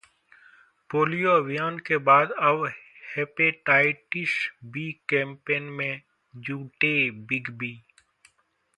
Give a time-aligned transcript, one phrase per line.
[0.89, 2.65] polio अभियान के बाद अब
[3.15, 4.33] हेपेटाइटिस
[4.73, 6.01] बी कैंपेन में
[6.33, 6.95] जुटे
[7.11, 7.73] बिग बी